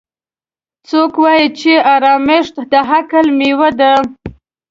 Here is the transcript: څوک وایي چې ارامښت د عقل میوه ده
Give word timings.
څوک 0.87 1.13
وایي 1.23 1.47
چې 1.59 1.71
ارامښت 1.95 2.55
د 2.71 2.73
عقل 2.95 3.25
میوه 3.39 3.69
ده 3.79 3.91